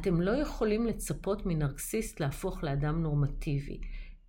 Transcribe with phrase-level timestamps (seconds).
[0.00, 3.80] אתם לא יכולים לצפות מנרקסיסט להפוך לאדם נורמטיבי.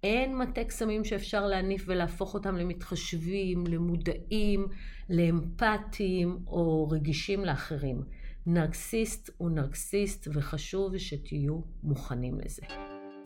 [0.04, 4.68] אין מטה קסמים שאפשר להניף ולהפוך אותם למתחשבים, למודעים,
[5.10, 8.04] לאמפתיים או רגישים לאחרים.
[8.46, 12.62] נרקסיסט הוא נרקסיסט וחשוב שתהיו מוכנים לזה.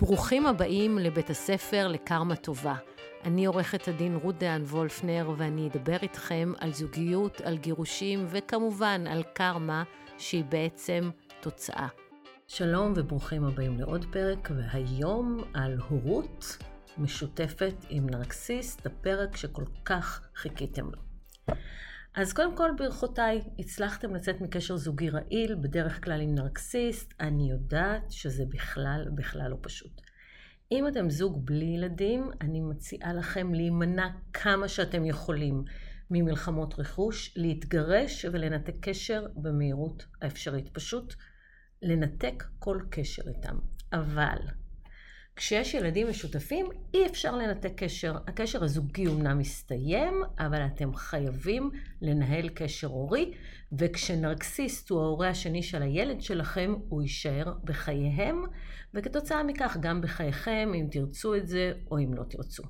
[0.01, 2.75] ברוכים הבאים לבית הספר לקרמה טובה.
[3.23, 9.23] אני עורכת הדין רות דהן וולפנר ואני אדבר איתכם על זוגיות, על גירושים וכמובן על
[9.33, 9.83] קרמה
[10.17, 11.09] שהיא בעצם
[11.41, 11.87] תוצאה.
[12.53, 16.57] שלום וברוכים הבאים לעוד פרק, והיום על הורות
[16.97, 21.01] משותפת עם נרקסיסט, הפרק שכל כך חיכיתם לו.
[22.15, 28.11] אז קודם כל ברכותיי, הצלחתם לצאת מקשר זוגי רעיל, בדרך כלל עם נרקסיסט, אני יודעת
[28.11, 30.01] שזה בכלל, בכלל לא פשוט.
[30.71, 35.63] אם אתם זוג בלי ילדים, אני מציעה לכם להימנע כמה שאתם יכולים
[36.09, 40.69] ממלחמות רכוש, להתגרש ולנתק קשר במהירות האפשרית.
[40.73, 41.13] פשוט
[41.81, 43.59] לנתק כל קשר איתם.
[43.93, 44.37] אבל
[45.35, 48.17] כשיש ילדים משותפים, אי אפשר לנתק קשר.
[48.27, 51.71] הקשר הזוגי אומנם מסתיים, אבל אתם חייבים
[52.01, 53.33] לנהל קשר הורי,
[53.71, 58.43] וכשנרקסיסט הוא ההורה השני של הילד שלכם, הוא יישאר בחייהם,
[58.93, 62.63] וכתוצאה מכך גם בחייכם, אם תרצו את זה או אם לא תרצו.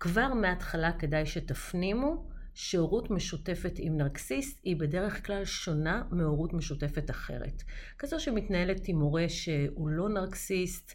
[0.00, 2.27] כבר מההתחלה כדאי שתפנימו
[2.60, 7.62] שהורות משותפת עם נרקסיסט היא בדרך כלל שונה מהורות משותפת אחרת.
[7.98, 10.94] כזו שמתנהלת עם הורה שהוא לא נרקסיסט.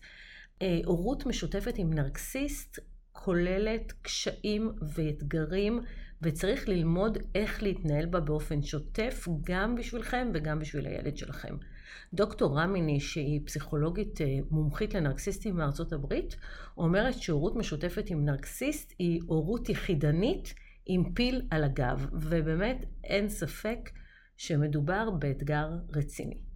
[0.61, 2.79] אה, הורות משותפת עם נרקסיסט
[3.11, 5.79] כוללת קשיים ואתגרים,
[6.21, 11.55] וצריך ללמוד איך להתנהל בה באופן שוטף, גם בשבילכם וגם בשביל הילד שלכם.
[12.13, 16.35] דוקטור רמיני, שהיא פסיכולוגית אה, מומחית לנרקסיסטים מארצות הברית,
[16.77, 20.53] אומרת שהורות משותפת עם נרקסיסט היא הורות יחידנית
[20.85, 23.89] עם פיל על הגב, ובאמת אין ספק
[24.37, 26.53] שמדובר באתגר רציני.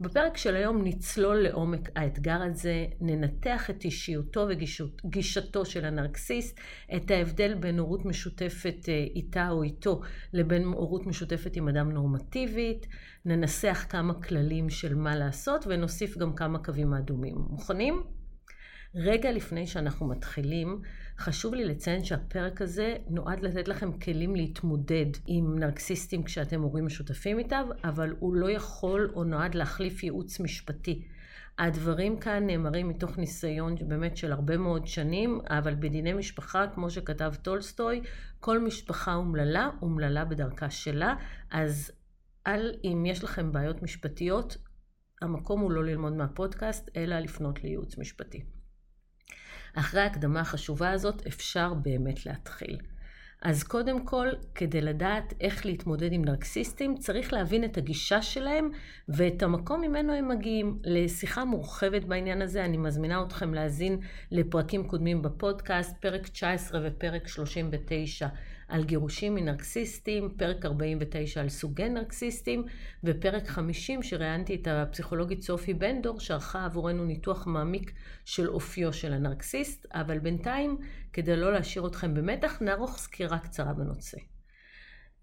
[0.00, 6.60] בפרק של היום נצלול לעומק האתגר הזה, ננתח את אישיותו וגישתו של הנרקסיסט,
[6.96, 10.00] את ההבדל בין הורות משותפת אה, איתה או איתו
[10.32, 12.86] לבין הורות משותפת עם אדם נורמטיבית,
[13.24, 17.36] ננסח כמה כללים של מה לעשות ונוסיף גם כמה קווים אדומים.
[17.50, 18.02] מוכנים?
[18.94, 20.82] רגע לפני שאנחנו מתחילים,
[21.18, 27.38] חשוב לי לציין שהפרק הזה נועד לתת לכם כלים להתמודד עם נרקסיסטים כשאתם הורים משותפים
[27.38, 31.08] איתם, אבל הוא לא יכול או נועד להחליף ייעוץ משפטי.
[31.58, 37.34] הדברים כאן נאמרים מתוך ניסיון באמת של הרבה מאוד שנים, אבל בדיני משפחה, כמו שכתב
[37.42, 38.02] טולסטוי,
[38.40, 41.14] כל משפחה אומללה, אומללה בדרכה שלה,
[41.50, 41.92] אז
[42.46, 44.56] אל, אם יש לכם בעיות משפטיות,
[45.22, 48.57] המקום הוא לא ללמוד מהפודקאסט, אלא לפנות לייעוץ משפטי.
[49.78, 52.78] אחרי ההקדמה החשובה הזאת אפשר באמת להתחיל.
[53.42, 58.70] אז קודם כל, כדי לדעת איך להתמודד עם נרקסיסטים, צריך להבין את הגישה שלהם
[59.08, 60.78] ואת המקום ממנו הם מגיעים.
[60.84, 63.98] לשיחה מורחבת בעניין הזה, אני מזמינה אתכם להאזין
[64.30, 68.26] לפרקים קודמים בפודקאסט, פרק 19 ופרק 39
[68.68, 72.64] על גירושים מנרקסיסטים, פרק 49 על סוגי נרקסיסטים,
[73.04, 77.92] ופרק 50 שראיינתי את הפסיכולוגית סופי בנדור, שערכה עבורנו ניתוח מעמיק
[78.24, 80.78] של אופיו של הנרקסיסט, אבל בינתיים,
[81.12, 84.18] כדי לא להשאיר אתכם במתח, נערוך סקירה קצרה בנושא.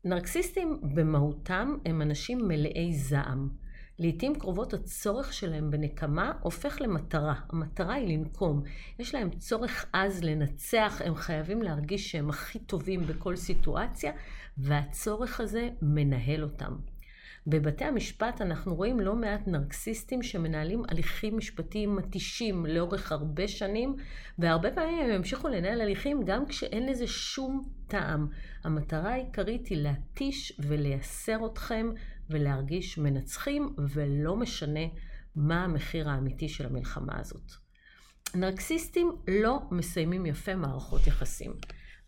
[0.03, 3.64] נרקסיסטים במהותם הם אנשים מלאי זעם.
[3.99, 7.35] לעתים קרובות הצורך שלהם בנקמה הופך למטרה.
[7.49, 8.63] המטרה היא לנקום.
[8.99, 14.11] יש להם צורך עז לנצח, הם חייבים להרגיש שהם הכי טובים בכל סיטואציה,
[14.57, 16.75] והצורך הזה מנהל אותם.
[17.47, 23.95] בבתי המשפט אנחנו רואים לא מעט נרקסיסטים שמנהלים הליכים משפטיים מתישים לאורך הרבה שנים,
[24.39, 28.27] והרבה פעמים הם ימשיכו לנהל הליכים גם כשאין לזה שום טעם.
[28.63, 31.89] המטרה העיקרית היא להתיש ולייסר אתכם
[32.29, 34.85] ולהרגיש מנצחים, ולא משנה
[35.35, 37.51] מה המחיר האמיתי של המלחמה הזאת.
[38.35, 41.53] נרקסיסטים לא מסיימים יפה מערכות יחסים.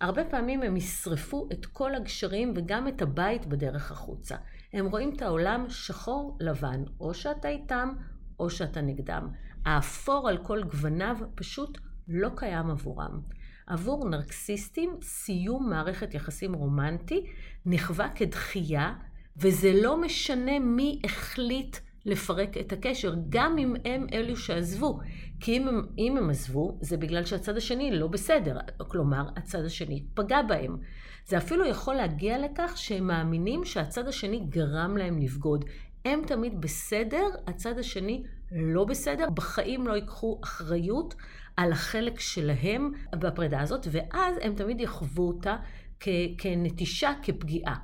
[0.02, 4.36] הרבה פעמים הם ישרפו את כל הגשרים וגם את הבית בדרך החוצה.
[4.74, 7.94] הם רואים את העולם שחור לבן, או שאתה איתם
[8.40, 9.30] או שאתה נגדם.
[9.66, 11.78] האפור על כל גווניו פשוט
[12.08, 13.22] לא קיים עבורם.
[13.68, 17.26] עבור נרקסיסטים סיום מערכת יחסים רומנטי
[17.66, 18.94] נחווה כדחייה
[19.40, 25.00] וזה לא משנה מי החליט לפרק את הקשר, גם אם הם אלו שעזבו.
[25.40, 28.58] כי אם הם, אם הם עזבו, זה בגלל שהצד השני לא בסדר.
[28.88, 30.78] כלומר, הצד השני פגע בהם.
[31.26, 35.66] זה אפילו יכול להגיע לכך שהם מאמינים שהצד השני גרם להם לבגוד.
[36.06, 41.16] הם תמיד בסדר, הצד השני לא בסדר, בחיים לא ייקחו אחריות
[41.58, 45.56] על החלק שלהם בפרידה הזאת, ואז הם תמיד יחוו אותה
[46.00, 46.08] כ-
[46.38, 47.76] כנטישה, כפגיעה.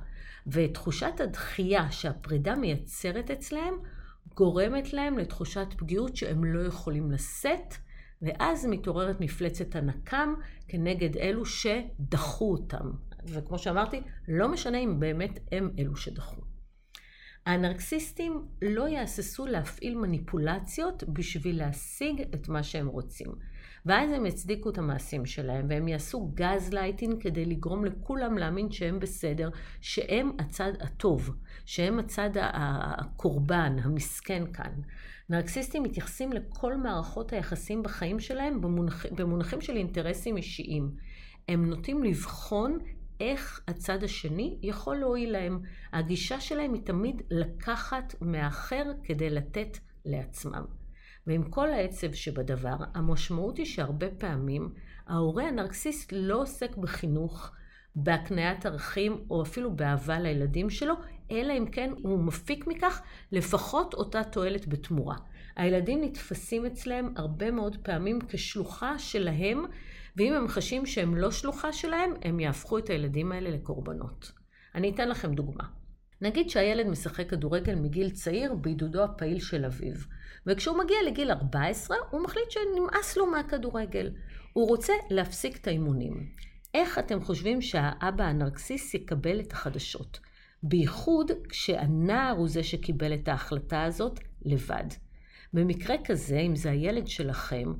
[0.46, 3.74] ותחושת הדחייה שהפרידה מייצרת אצלהם
[4.34, 7.74] גורמת להם לתחושת פגיעות שהם לא יכולים לשאת,
[8.22, 10.34] ואז מתעוררת מפלצת הנקם
[10.68, 12.90] כנגד אלו שדחו אותם.
[13.26, 16.40] וכמו שאמרתי, לא משנה אם באמת הם אלו שדחו.
[17.46, 23.32] הנרקסיסטים לא יהססו להפעיל מניפולציות בשביל להשיג את מה שהם רוצים.
[23.86, 29.00] ואז הם יצדיקו את המעשים שלהם, והם יעשו גז לייטינג כדי לגרום לכולם להאמין שהם
[29.00, 29.48] בסדר,
[29.80, 31.30] שהם הצד הטוב,
[31.64, 34.72] שהם הצד הקורבן, המסכן כאן.
[35.28, 40.90] נרקסיסטים מתייחסים לכל מערכות היחסים בחיים שלהם במונח, במונחים של אינטרסים אישיים.
[41.48, 42.78] הם נוטים לבחון
[43.20, 45.60] איך הצד השני יכול להועיל להם.
[45.92, 50.83] הגישה שלהם היא תמיד לקחת מהאחר כדי לתת לעצמם.
[51.26, 54.72] ועם כל העצב שבדבר, המשמעות היא שהרבה פעמים
[55.06, 57.50] ההורה הנרקסיסט לא עוסק בחינוך,
[57.96, 60.94] בהקניית ערכים או אפילו באהבה לילדים שלו,
[61.30, 65.16] אלא אם כן הוא מפיק מכך לפחות אותה תועלת בתמורה.
[65.56, 69.64] הילדים נתפסים אצלם הרבה מאוד פעמים כשלוחה שלהם,
[70.16, 74.32] ואם הם חשים שהם לא שלוחה שלהם, הם יהפכו את הילדים האלה לקורבנות.
[74.74, 75.64] אני אתן לכם דוגמה.
[76.24, 79.94] נגיד שהילד משחק כדורגל מגיל צעיר בעידודו הפעיל של אביו,
[80.46, 84.10] וכשהוא מגיע לגיל 14, הוא מחליט שנמאס לו מהכדורגל.
[84.52, 86.30] הוא רוצה להפסיק את האימונים.
[86.74, 90.20] איך אתם חושבים שהאבא הנרקסיס יקבל את החדשות?
[90.62, 94.88] בייחוד כשהנער הוא זה שקיבל את ההחלטה הזאת לבד.
[95.52, 97.72] במקרה כזה, אם זה הילד שלכם,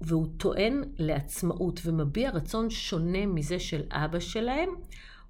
[0.00, 4.68] והוא טוען לעצמאות ומביע רצון שונה מזה של אבא שלהם,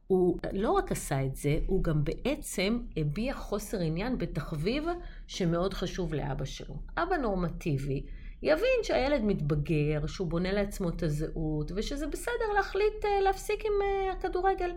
[0.08, 4.84] הוא לא רק עשה את זה, הוא גם בעצם הביע חוסר עניין בתחביב
[5.26, 6.74] שמאוד חשוב לאבא שלו.
[6.96, 8.06] אבא נורמטיבי
[8.42, 14.12] יבין שהילד מתבגר, שהוא בונה לעצמו את הזהות, ושזה בסדר להחליט אה, להפסיק עם אה,
[14.12, 14.70] הכדורגל.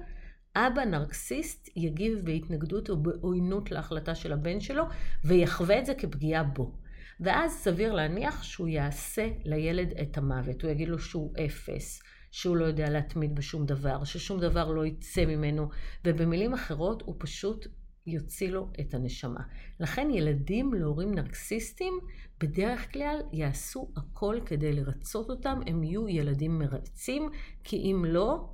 [0.55, 4.83] אבא נרקסיסט יגיב בהתנגדות או בעוינות להחלטה של הבן שלו,
[5.23, 6.71] ויחווה את זה כפגיעה בו.
[7.19, 10.61] ואז סביר להניח שהוא יעשה לילד את המוות.
[10.61, 12.01] הוא יגיד לו שהוא אפס,
[12.31, 15.69] שהוא לא יודע להתמיד בשום דבר, ששום דבר לא יצא ממנו,
[16.05, 17.67] ובמילים אחרות הוא פשוט
[18.07, 19.43] יוציא לו את הנשמה.
[19.79, 21.93] לכן ילדים להורים נרקסיסטים
[22.39, 27.29] בדרך כלל יעשו הכל כדי לרצות אותם, הם יהיו ילדים מרצים,
[27.63, 28.49] כי אם לא,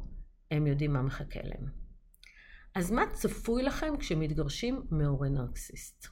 [0.52, 1.66] הם יודעים מה מחכה להם.
[2.76, 6.08] אז מה צפוי לכם כשמתגרשים מהורה נרקסיסט?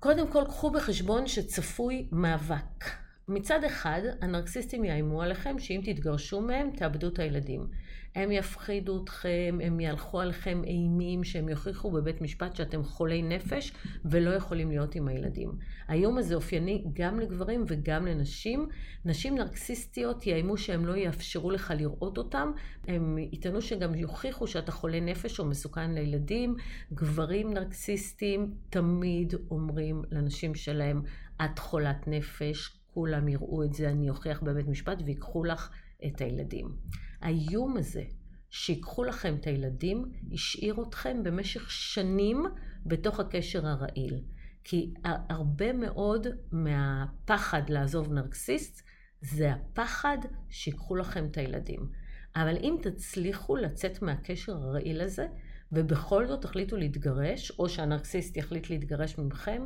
[0.00, 3.05] קודם כל, קחו בחשבון שצפוי מאבק.
[3.28, 7.66] מצד אחד, הנרקסיסטים יאיימו עליכם שאם תתגרשו מהם, תאבדו את הילדים.
[8.14, 13.72] הם יפחידו אתכם, הם יהלכו עליכם אימים, שהם יוכיחו בבית משפט שאתם חולי נפש
[14.04, 15.52] ולא יכולים להיות עם הילדים.
[15.88, 18.68] האיום הזה אופייני גם לגברים וגם לנשים.
[19.04, 22.52] נשים נרקסיסטיות יאיימו שהם לא יאפשרו לך לראות אותם,
[22.88, 26.56] הם יטענו שגם יוכיחו שאתה חולה נפש או מסוכן לילדים.
[26.92, 31.02] גברים נרקסיסטים תמיד אומרים לנשים שלהם,
[31.44, 35.70] את חולת נפש, כולם יראו את זה, אני אוכיח בבית משפט ויקחו לך
[36.06, 36.76] את הילדים.
[37.20, 38.02] האיום הזה
[38.50, 42.44] שיקחו לכם את הילדים, השאיר אתכם במשך שנים
[42.86, 44.20] בתוך הקשר הרעיל.
[44.64, 48.82] כי הרבה מאוד מהפחד לעזוב נרקסיסט
[49.20, 50.18] זה הפחד
[50.50, 51.88] שיקחו לכם את הילדים.
[52.36, 55.26] אבל אם תצליחו לצאת מהקשר הרעיל הזה,
[55.72, 59.62] ובכל זאת תחליטו להתגרש, או שהנרקסיסט יחליט להתגרש ממכם,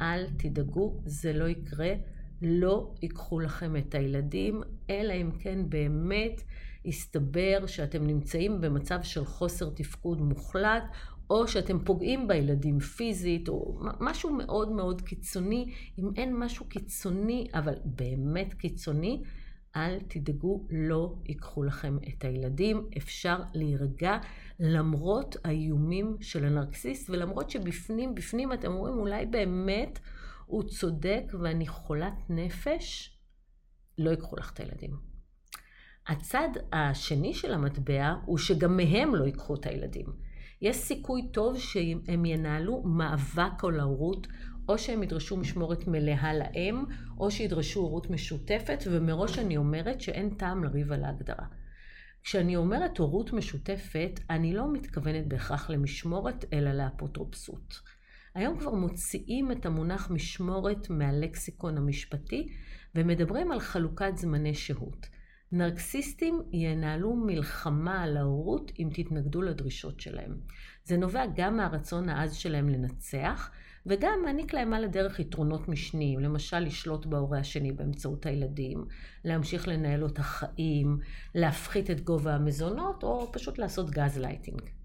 [0.00, 1.94] אל תדאגו, זה לא יקרה.
[2.42, 6.42] לא ייקחו לכם את הילדים, אלא אם כן באמת
[6.84, 10.82] יסתבר שאתם נמצאים במצב של חוסר תפקוד מוחלט,
[11.30, 15.72] או שאתם פוגעים בילדים פיזית, או משהו מאוד מאוד קיצוני.
[15.98, 19.22] אם אין משהו קיצוני, אבל באמת קיצוני,
[19.76, 22.86] אל תדאגו, לא ייקחו לכם את הילדים.
[22.96, 24.18] אפשר להירגע
[24.60, 29.98] למרות האיומים של הנרקסיסט, ולמרות שבפנים, בפנים אתם אומרים, אולי באמת
[30.52, 33.16] הוא צודק ואני חולת נפש,
[33.98, 34.96] לא ייקחו לך את הילדים.
[36.06, 40.06] הצד השני של המטבע הוא שגם מהם לא ייקחו את הילדים.
[40.62, 44.26] יש סיכוי טוב שהם ינהלו מאבק על ההורות,
[44.68, 46.84] או שהם ידרשו משמורת מלאה לאם,
[47.18, 51.46] או שידרשו הורות משותפת, ומראש אני אומרת שאין טעם לריב על ההגדרה.
[52.22, 57.80] כשאני אומרת הורות משותפת, אני לא מתכוונת בהכרח למשמורת, אלא לאפוטרופסות.
[58.34, 62.48] היום כבר מוציאים את המונח משמורת מהלקסיקון המשפטי
[62.94, 65.06] ומדברים על חלוקת זמני שהות.
[65.52, 70.36] נרקסיסטים ינהלו מלחמה על ההורות אם תתנגדו לדרישות שלהם.
[70.84, 73.50] זה נובע גם מהרצון העז שלהם לנצח,
[73.86, 78.84] וגם מעניק להם על הדרך יתרונות משניים, למשל לשלוט בהורה השני באמצעות הילדים,
[79.24, 80.98] להמשיך לנהל לו את החיים,
[81.34, 84.81] להפחית את גובה המזונות, או פשוט לעשות גז לייטינג.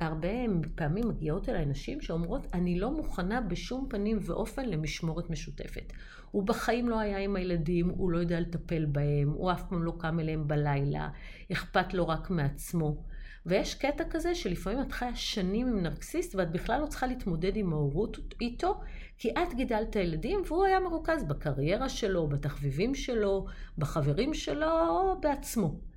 [0.00, 0.28] הרבה
[0.74, 5.92] פעמים מגיעות אליי נשים שאומרות, אני לא מוכנה בשום פנים ואופן למשמורת משותפת.
[6.30, 9.92] הוא בחיים לא היה עם הילדים, הוא לא יודע לטפל בהם, הוא אף פעם לא
[9.98, 11.08] קם אליהם בלילה,
[11.52, 13.02] אכפת לו רק מעצמו.
[13.46, 17.72] ויש קטע כזה שלפעמים את חיה שנים עם נרקסיסט ואת בכלל לא צריכה להתמודד עם
[17.72, 18.80] ההורות איתו,
[19.18, 23.46] כי את גידלת ילדים והוא היה מרוכז בקריירה שלו, בתחביבים שלו,
[23.78, 24.68] בחברים שלו
[25.20, 25.89] בעצמו.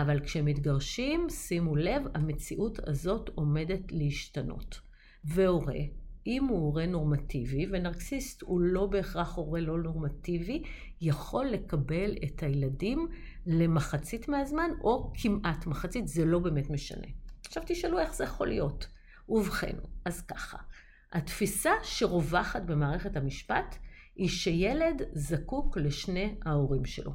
[0.00, 4.80] אבל כשמתגרשים, שימו לב, המציאות הזאת עומדת להשתנות.
[5.24, 5.78] והורה,
[6.26, 10.62] אם הוא הורה נורמטיבי, ונרקסיסט הוא לא בהכרח הורה לא נורמטיבי,
[11.00, 13.08] יכול לקבל את הילדים
[13.46, 17.06] למחצית מהזמן, או כמעט מחצית, זה לא באמת משנה.
[17.46, 18.86] עכשיו תשאלו איך זה יכול להיות.
[19.28, 20.58] ובכן, אז ככה,
[21.12, 23.76] התפיסה שרווחת במערכת המשפט
[24.16, 27.12] היא שילד זקוק לשני ההורים שלו.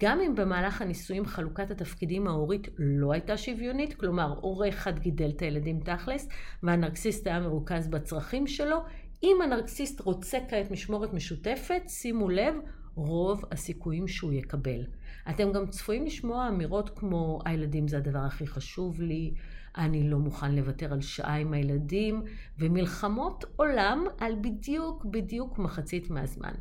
[0.00, 5.42] גם אם במהלך הנישואים חלוקת התפקידים ההורית לא הייתה שוויונית, כלומר הורה אחד גידל את
[5.42, 6.28] הילדים תכלס
[6.62, 8.76] והנרקסיסט היה מרוכז בצרכים שלו,
[9.22, 12.54] אם הנרקסיסט רוצה כעת משמורת משותפת, שימו לב,
[12.94, 14.86] רוב הסיכויים שהוא יקבל.
[15.30, 19.34] אתם גם צפויים לשמוע אמירות כמו הילדים זה הדבר הכי חשוב לי,
[19.76, 22.22] אני לא מוכן לוותר על שעה עם הילדים,
[22.58, 26.52] ומלחמות עולם על בדיוק בדיוק מחצית מהזמן.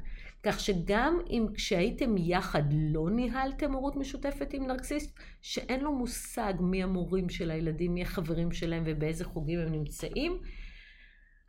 [0.43, 6.83] כך שגם אם כשהייתם יחד לא ניהלתם הורות משותפת עם נרקסיסט, שאין לו מושג מי
[6.83, 10.41] המורים של הילדים, מי החברים שלהם ובאיזה חוגים הם נמצאים,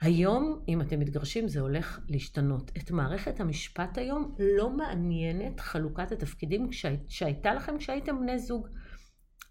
[0.01, 2.71] היום, אם אתם מתגרשים, זה הולך להשתנות.
[2.79, 6.71] את מערכת המשפט היום לא מעניינת חלוקת התפקידים
[7.09, 8.69] שהייתה לכם כשהייתם בני זוג.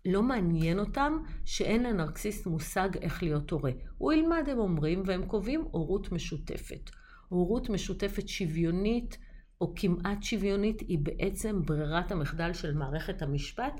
[0.05, 3.71] לא מעניין אותם שאין לנרקסיסט מושג איך להיות הורה.
[3.97, 6.89] הוא ילמד, הם אומרים, והם קובעים הורות משותפת.
[7.29, 9.17] הורות משותפת שוויונית,
[9.61, 13.73] או כמעט שוויונית, היא בעצם ברירת המחדל של מערכת המשפט,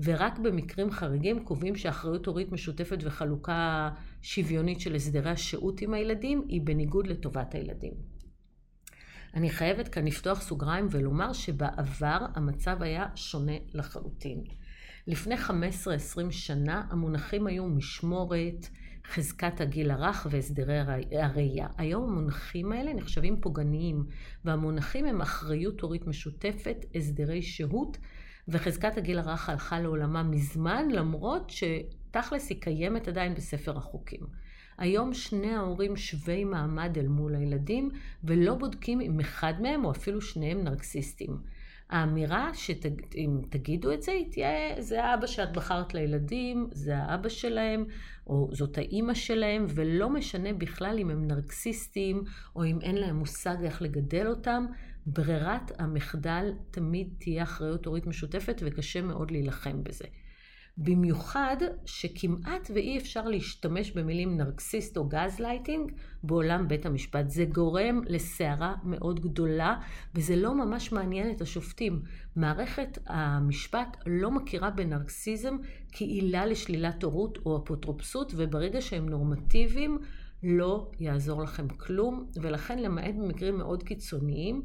[0.00, 3.90] ורק במקרים חריגים קובעים שאחריות הורית משותפת וחלוקה
[4.22, 7.92] שוויונית של הסדרי השהות עם הילדים היא בניגוד לטובת הילדים.
[9.34, 14.44] אני חייבת כאן לפתוח סוגריים ולומר שבעבר המצב היה שונה לחלוטין.
[15.06, 15.50] לפני 15-20
[16.30, 18.68] שנה המונחים היו משמורת,
[19.06, 20.78] חזקת הגיל הרך והסדרי
[21.12, 21.66] הראייה.
[21.78, 24.04] היום המונחים האלה נחשבים פוגעניים,
[24.44, 27.96] והמונחים הם אחריות הורית משותפת, הסדרי שהות,
[28.48, 34.20] וחזקת הגיל הרך הלכה לעולמה מזמן, למרות שתכלס היא קיימת עדיין בספר החוקים.
[34.78, 37.90] היום שני ההורים שווי מעמד אל מול הילדים,
[38.24, 41.38] ולא בודקים אם אחד מהם או אפילו שניהם נרקסיסטים.
[41.92, 47.84] האמירה שאם תגידו את זה, היא תהיה, זה האבא שאת בחרת לילדים, זה האבא שלהם,
[48.26, 52.24] או זאת האימא שלהם, ולא משנה בכלל אם הם נרקסיסטים,
[52.56, 54.66] או אם אין להם מושג איך לגדל אותם,
[55.06, 60.04] ברירת המחדל תמיד תהיה אחריות הורית משותפת, וקשה מאוד להילחם בזה.
[60.78, 67.30] במיוחד שכמעט ואי אפשר להשתמש במילים נרקסיסט או גז לייטינג בעולם בית המשפט.
[67.30, 69.76] זה גורם לסערה מאוד גדולה
[70.14, 72.02] וזה לא ממש מעניין את השופטים.
[72.36, 75.56] מערכת המשפט לא מכירה בנרקסיזם
[75.92, 79.98] כעילה לשלילת הורות או אפוטרופסות וברגע שהם נורמטיביים
[80.42, 84.62] לא יעזור לכם כלום ולכן למעט במקרים מאוד קיצוניים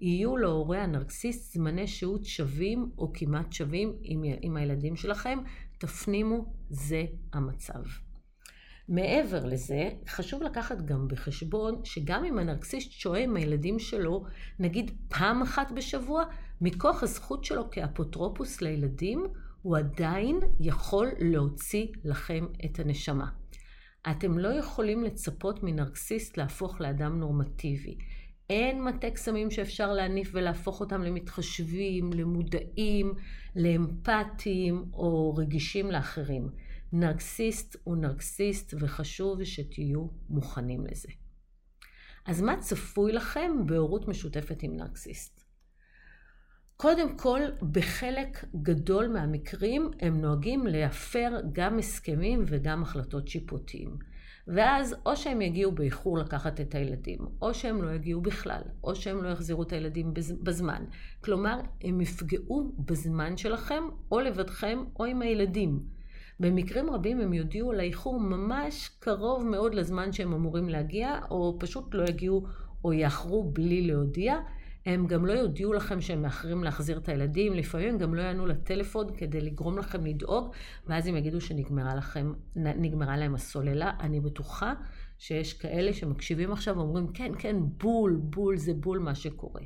[0.00, 5.38] יהיו להורה הנרקסיסט זמני שהות שווים או כמעט שווים עם, עם הילדים שלכם.
[5.78, 7.82] תפנימו, זה המצב.
[8.88, 14.24] מעבר לזה, חשוב לקחת גם בחשבון שגם אם הנרקסיסט שוהה עם הילדים שלו,
[14.58, 16.24] נגיד פעם אחת בשבוע,
[16.60, 19.26] מכוח הזכות שלו כאפוטרופוס לילדים,
[19.62, 23.26] הוא עדיין יכול להוציא לכם את הנשמה.
[24.10, 27.98] אתם לא יכולים לצפות מנרקסיסט להפוך לאדם נורמטיבי.
[28.50, 33.14] אין מטה קסמים שאפשר להניף ולהפוך אותם למתחשבים, למודעים,
[33.56, 36.50] לאמפתיים או רגישים לאחרים.
[36.92, 41.08] נרקסיסט הוא נרקסיסט וחשוב שתהיו מוכנים לזה.
[42.26, 45.44] אז מה צפוי לכם בהורות משותפת עם נרקסיסט?
[46.76, 47.40] קודם כל,
[47.72, 54.09] בחלק גדול מהמקרים הם נוהגים להפר גם הסכמים וגם החלטות שיפוטיים.
[54.48, 59.22] ואז או שהם יגיעו באיחור לקחת את הילדים, או שהם לא יגיעו בכלל, או שהם
[59.22, 60.84] לא יחזירו את הילדים בזמן.
[61.24, 63.82] כלומר, הם יפגעו בזמן שלכם,
[64.12, 65.80] או לבדכם, או עם הילדים.
[66.40, 71.94] במקרים רבים הם יודיעו על האיחור ממש קרוב מאוד לזמן שהם אמורים להגיע, או פשוט
[71.94, 72.46] לא יגיעו
[72.84, 74.36] או יאחרו בלי להודיע.
[74.86, 79.16] הם גם לא יודיעו לכם שהם מאחרים להחזיר את הילדים, לפעמים גם לא יענו לטלפון
[79.16, 80.52] כדי לגרום לכם לדאוג,
[80.86, 82.32] ואז הם יגידו שנגמרה לכם,
[83.16, 83.92] להם הסוללה.
[84.00, 84.74] אני בטוחה
[85.18, 89.62] שיש כאלה שמקשיבים עכשיו ואומרים, כן, כן, בול, בול, זה בול מה שקורה.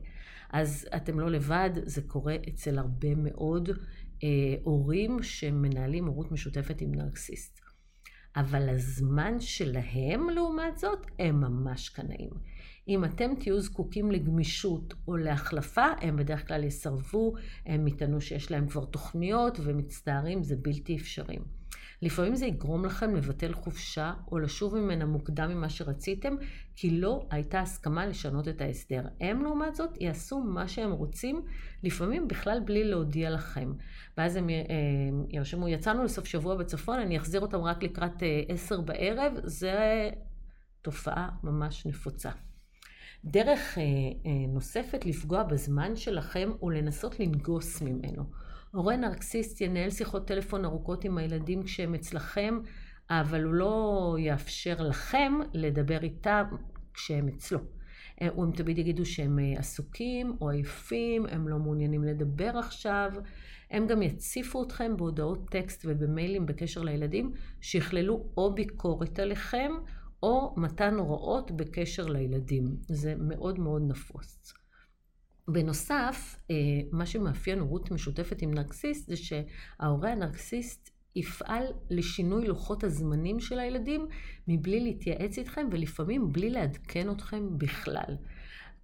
[0.50, 3.68] אז אתם לא לבד, זה קורה אצל הרבה מאוד
[4.22, 4.28] אה,
[4.62, 7.60] הורים שמנהלים הורות משותפת עם נרקסיסט.
[8.36, 12.30] אבל הזמן שלהם, לעומת זאת, הם ממש קנאים.
[12.88, 17.34] אם אתם תהיו זקוקים לגמישות או להחלפה, הם בדרך כלל יסרבו,
[17.66, 21.38] הם יטענו שיש להם כבר תוכניות ומצטערים, זה בלתי אפשרי.
[22.02, 26.34] לפעמים זה יגרום לכם לבטל חופשה או לשוב ממנה מוקדם ממה שרציתם,
[26.76, 29.02] כי לא הייתה הסכמה לשנות את ההסדר.
[29.20, 31.42] הם לעומת זאת יעשו מה שהם רוצים,
[31.82, 33.72] לפעמים בכלל בלי להודיע לכם.
[34.18, 34.54] ואז הם אה,
[35.30, 40.10] ירשמו, יצאנו לסוף שבוע בצפון, אני אחזיר אותם רק לקראת אה, עשר בערב, זה
[40.82, 42.30] תופעה ממש נפוצה.
[43.24, 43.82] דרך אה,
[44.48, 48.24] נוספת לפגוע בזמן שלכם ולנסות לנגוס ממנו.
[48.70, 52.58] הורה נרקסיסט ינהל שיחות טלפון ארוכות עם הילדים כשהם אצלכם,
[53.10, 56.44] אבל הוא לא יאפשר לכם לדבר איתם
[56.94, 57.58] כשהם אצלו.
[58.22, 63.12] אה, הם תמיד יגידו שהם אה, עסוקים או עייפים, הם לא מעוניינים לדבר עכשיו.
[63.70, 69.72] הם גם יציפו אתכם בהודעות טקסט ובמיילים בקשר לילדים, שיכללו או ביקורת עליכם,
[70.24, 72.76] או מתן הוראות בקשר לילדים.
[72.88, 74.54] זה מאוד מאוד נפוץ.
[75.48, 76.56] בנוסף, אה,
[76.92, 84.06] מה שמאפיין הורות משותפת עם נרקסיסט זה שההורה הנרקסיסט יפעל לשינוי לוחות הזמנים של הילדים
[84.48, 88.16] מבלי להתייעץ איתכם ולפעמים בלי לעדכן אתכם בכלל.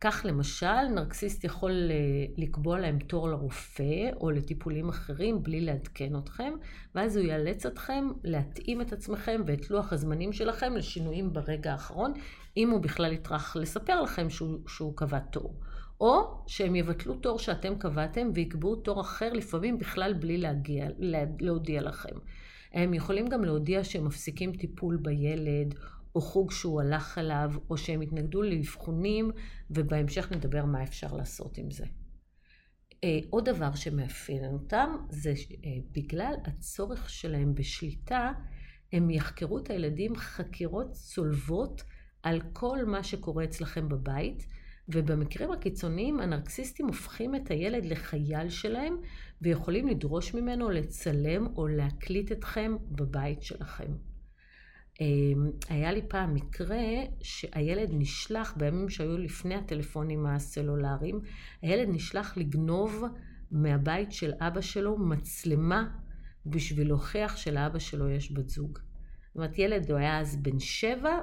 [0.00, 1.96] כך למשל, נרקסיסט יכול אה,
[2.36, 6.52] לקבוע להם תור לרופא או לטיפולים אחרים בלי לעדכן אתכם,
[6.94, 12.12] ואז הוא יאלץ אתכם להתאים את עצמכם ואת לוח הזמנים שלכם לשינויים ברגע האחרון,
[12.56, 15.54] אם הוא בכלל יטרח לספר לכם שהוא, שהוא קבע תור.
[16.00, 20.86] או שהם יבטלו תור שאתם קבעתם ויקבעו תור אחר, לפעמים בכלל בלי להגיע,
[21.40, 22.16] להודיע לכם.
[22.72, 25.74] הם יכולים גם להודיע שהם מפסיקים טיפול בילד,
[26.14, 29.30] או חוג שהוא הלך אליו, או שהם התנגדו לאבחונים,
[29.70, 31.84] ובהמשך נדבר מה אפשר לעשות עם זה.
[33.04, 35.32] אה, עוד דבר שמאפיין אותם, זה
[36.20, 38.32] אה, הצורך שלהם בשליטה,
[38.92, 41.82] הם יחקרו את הילדים חקירות צולבות
[42.22, 44.46] על כל מה שקורה אצלכם בבית,
[44.88, 48.96] ובמקרים הקיצוניים הנרקסיסטים הופכים את הילד לחייל שלהם
[49.42, 54.09] ויכולים לדרוש ממנו לצלם או להקליט אתכם בבית שלכם.
[55.00, 56.78] אמ, היה לי פעם מקרה
[57.22, 61.20] שהילד נשלח, בימים שהיו לפני הטלפונים הסלולריים,
[61.62, 63.04] הילד נשלח לגנוב
[63.50, 65.88] מהבית של אבא שלו מצלמה
[66.46, 68.78] בשביל להוכיח שלאבא שלו יש בת זוג.
[68.78, 71.18] זאת אומרת, ילד, הוא היה אז בן שבע,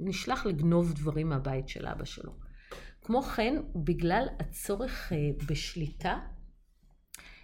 [0.00, 2.32] נשלח לגנוב דברים מהבית של אבא שלו.
[3.02, 6.18] כמו כן, בגלל הצורך אה, בשליטה,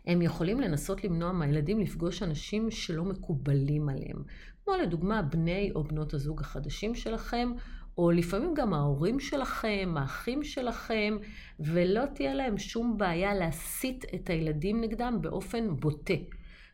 [0.06, 4.24] הם יכולים לנסות למנוע מהילדים לפגוש אנשים שלא מקובלים עליהם.
[4.68, 7.52] כמו לדוגמה בני או בנות הזוג החדשים שלכם,
[7.98, 11.16] או לפעמים גם ההורים שלכם, האחים שלכם,
[11.60, 16.14] ולא תהיה להם שום בעיה להסיט את הילדים נגדם באופן בוטה.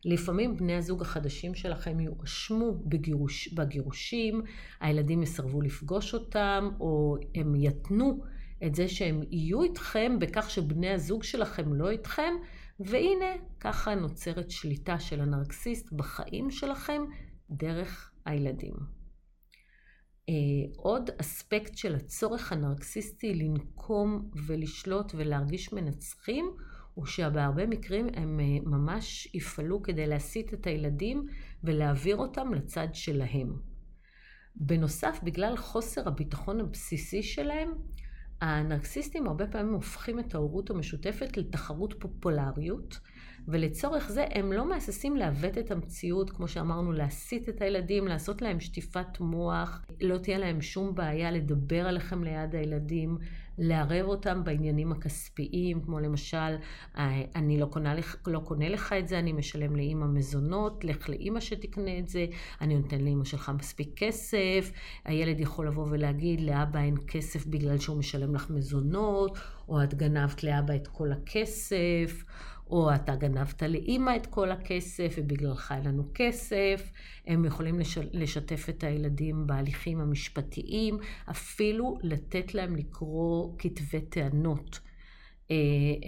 [0.04, 4.42] לפעמים בני הזוג החדשים שלכם יואשמו בגירוש, בגירושים,
[4.80, 8.24] הילדים יסרבו לפגוש אותם, או הם יתנו
[8.66, 12.34] את זה שהם יהיו איתכם בכך שבני הזוג שלכם לא איתכם,
[12.80, 17.02] והנה, ככה נוצרת שליטה של הנרקסיסט בחיים שלכם
[17.50, 18.74] דרך הילדים.
[20.28, 20.34] אה,
[20.76, 26.50] עוד אספקט של הצורך הנרקסיסטי לנקום ולשלוט ולהרגיש מנצחים,
[26.94, 31.26] הוא שבהרבה מקרים הם אה, ממש יפעלו כדי להסיט את הילדים
[31.64, 33.56] ולהעביר אותם לצד שלהם.
[34.56, 37.70] בנוסף, בגלל חוסר הביטחון הבסיסי שלהם,
[38.40, 43.00] הנרקסיסטים הרבה פעמים הופכים את ההורות המשותפת לתחרות פופולריות,
[43.48, 48.60] ולצורך זה הם לא מהססים לעוות את המציאות, כמו שאמרנו, להסיט את הילדים, לעשות להם
[48.60, 53.18] שטיפת מוח, לא תהיה להם שום בעיה לדבר עליכם ליד הילדים,
[53.58, 56.56] לערב אותם בעניינים הכספיים, כמו למשל,
[56.98, 57.94] אה, אני לא קונה,
[58.26, 62.26] לא קונה לך את זה, אני משלם לאימא מזונות, לך לאימא שתקנה את זה,
[62.60, 64.72] אני נותן לאימא שלך מספיק כסף,
[65.04, 70.44] הילד יכול לבוא ולהגיד, לאבא אין כסף בגלל שהוא משלם לך מזונות, או את גנבת
[70.44, 72.24] לאבא את כל הכסף.
[72.66, 76.92] או אתה גנבת לאימא את כל הכסף ובגללך אין לנו כסף.
[77.26, 77.80] הם יכולים
[78.12, 80.98] לשתף את הילדים בהליכים המשפטיים,
[81.30, 84.80] אפילו לתת להם לקרוא כתבי טענות.
[85.50, 85.56] אה,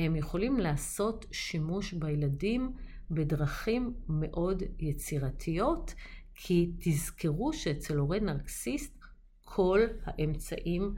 [0.04, 2.72] הם יכולים לעשות שימוש בילדים
[3.10, 5.94] בדרכים מאוד יצירתיות,
[6.34, 9.04] כי תזכרו שאצל הורה נרקסיסט
[9.44, 10.94] כל האמצעים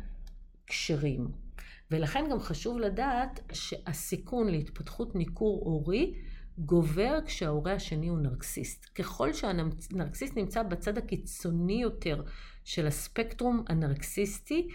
[0.66, 1.47] כשרים.
[1.90, 6.14] ולכן גם חשוב לדעת שהסיכון להתפתחות ניכור הורי
[6.58, 8.86] גובר כשההורה השני הוא נרקסיסט.
[8.94, 12.22] ככל שהנרקסיסט נמצא בצד הקיצוני יותר
[12.64, 14.68] של הספקטרום הנרקסיסטי,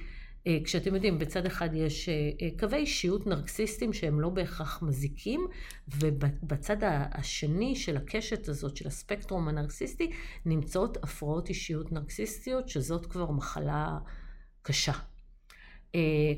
[0.47, 5.47] אה, כשאתם יודעים, בצד אחד יש אה, אה, קווי אישיות נרקסיסטיים שהם לא בהכרח מזיקים,
[5.87, 6.77] ובצד
[7.11, 10.11] השני של הקשת הזאת, של הספקטרום הנרקסיסטי,
[10.45, 13.97] נמצאות הפרעות אישיות נרקסיסטיות, שזאת כבר מחלה
[14.61, 14.93] קשה.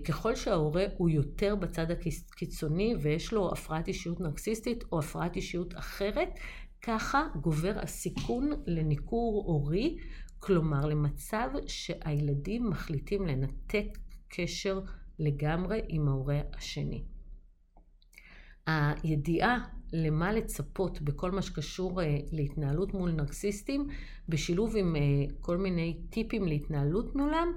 [0.07, 6.29] ככל שההורה הוא יותר בצד הקיצוני ויש לו הפרעת אישיות נרקסיסטית או הפרעת אישיות אחרת,
[6.81, 9.97] ככה גובר הסיכון לניכור הורי
[10.45, 13.97] כלומר, למצב שהילדים מחליטים לנתק
[14.29, 14.81] קשר
[15.19, 17.03] לגמרי עם ההורה השני.
[18.67, 19.57] הידיעה
[19.93, 23.87] למה לצפות בכל מה שקשור uh, להתנהלות מול נרקסיסטים,
[24.29, 27.47] בשילוב עם uh, כל מיני טיפים להתנהלות מולם,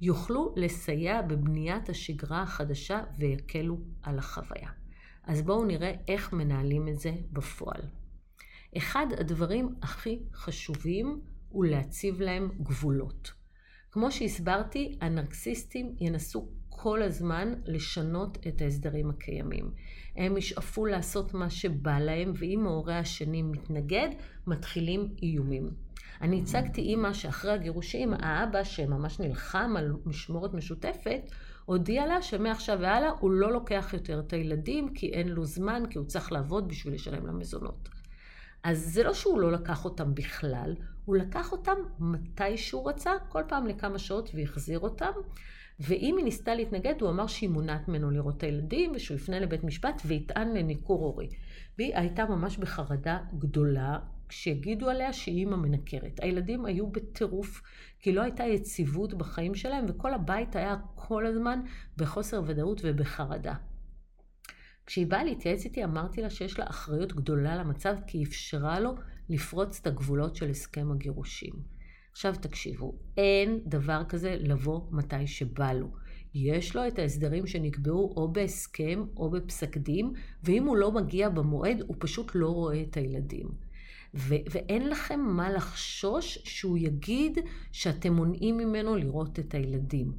[0.00, 4.70] יוכלו לסייע בבניית השגרה החדשה ויקלו על החוויה.
[5.24, 7.82] אז בואו נראה איך מנהלים את זה בפועל.
[8.76, 11.20] אחד הדברים הכי חשובים
[11.52, 13.32] ולהציב להם גבולות.
[13.90, 19.70] כמו שהסברתי, הנרקסיסטים ינסו כל הזמן לשנות את ההסדרים הקיימים.
[20.16, 24.08] הם ישאפו לעשות מה שבא להם, ואם ההורה השני מתנגד,
[24.46, 25.85] מתחילים איומים.
[26.22, 31.20] אני הצגתי אימא שאחרי הגירושים, האבא שממש נלחם על משמורת משותפת,
[31.64, 35.98] הודיע לה שמעכשיו והלאה הוא לא לוקח יותר את הילדים כי אין לו זמן, כי
[35.98, 37.88] הוא צריך לעבוד בשביל לשלם למזונות.
[38.62, 40.74] אז זה לא שהוא לא לקח אותם בכלל,
[41.04, 45.12] הוא לקח אותם מתי שהוא רצה, כל פעם לכמה שעות והחזיר אותם.
[45.80, 49.64] ואם היא ניסתה להתנגד, הוא אמר שהיא מונעת ממנו לראות את הילדים, ושהוא יפנה לבית
[49.64, 51.28] משפט ויטען לניכור הורי.
[51.78, 53.98] והיא הייתה ממש בחרדה גדולה,
[54.28, 56.20] כשהגידו עליה שהיא אימא מנקרת.
[56.22, 57.62] הילדים היו בטירוף,
[58.00, 61.60] כי לא הייתה יציבות בחיים שלהם, וכל הבית היה כל הזמן
[61.96, 63.54] בחוסר ודאות ובחרדה.
[64.86, 68.94] כשהיא באה להתייעץ איתי, אמרתי לה שיש לה אחריות גדולה למצב, כי היא אפשרה לו
[69.28, 71.54] לפרוץ את הגבולות של הסכם הגירושים.
[72.12, 75.88] עכשיו תקשיבו, אין דבר כזה לבוא מתי שבא לו.
[76.34, 80.12] יש לו את ההסדרים שנקבעו או בהסכם או בפסק דין,
[80.42, 83.65] ואם הוא לא מגיע במועד, הוא פשוט לא רואה את הילדים.
[84.16, 87.38] ו- ואין לכם מה לחשוש שהוא יגיד
[87.72, 90.12] שאתם מונעים ממנו לראות את הילדים.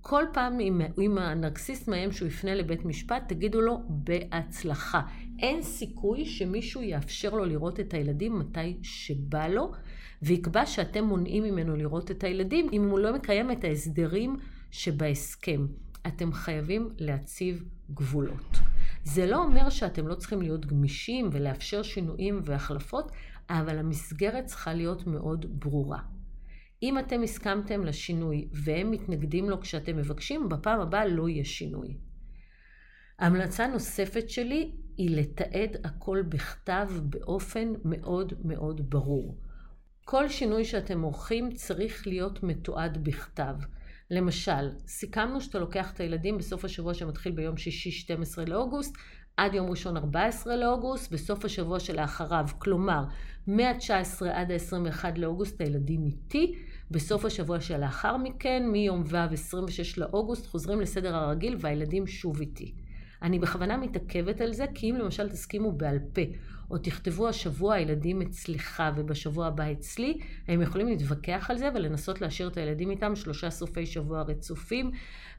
[0.00, 5.02] כל פעם אם, אם הנרקסיסט מאיים שהוא יפנה לבית משפט, תגידו לו בהצלחה.
[5.38, 9.72] אין סיכוי שמישהו יאפשר לו לראות את הילדים מתי שבא לו,
[10.22, 14.36] ויקבע שאתם מונעים ממנו לראות את הילדים אם הוא לא מקיים את ההסדרים
[14.70, 15.66] שבהסכם.
[16.06, 18.58] אתם חייבים להציב גבולות.
[19.04, 23.12] זה לא אומר שאתם לא צריכים להיות גמישים ולאפשר שינויים והחלפות,
[23.50, 25.98] אבל המסגרת צריכה להיות מאוד ברורה.
[26.82, 31.96] אם אתם הסכמתם לשינוי והם מתנגדים לו כשאתם מבקשים, בפעם הבאה לא יהיה שינוי.
[33.18, 39.38] המלצה נוספת שלי היא לתעד הכל בכתב באופן מאוד מאוד ברור.
[40.04, 43.54] כל שינוי שאתם עורכים צריך להיות מתועד בכתב.
[44.10, 48.96] למשל, סיכמנו שאתה לוקח את הילדים בסוף השבוע שמתחיל ביום שישי 12 לאוגוסט,
[49.36, 53.04] עד יום ראשון 14 לאוגוסט, בסוף השבוע שלאחריו, כלומר,
[53.46, 56.54] מה-19 עד ה-21 לאוגוסט הילדים איתי,
[56.90, 62.74] בסוף השבוע שלאחר מכן, מיום ו' 26 לאוגוסט, חוזרים לסדר הרגיל והילדים שוב איתי.
[63.24, 66.22] אני בכוונה מתעכבת על זה, כי אם למשל תסכימו בעל פה,
[66.70, 72.48] או תכתבו השבוע הילדים אצלך ובשבוע הבא אצלי, הם יכולים להתווכח על זה ולנסות להשאיר
[72.48, 74.90] את הילדים איתם שלושה סופי שבוע רצופים,